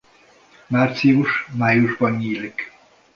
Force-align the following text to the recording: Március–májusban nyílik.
Március–májusban 0.67 2.15
nyílik. 2.17 2.71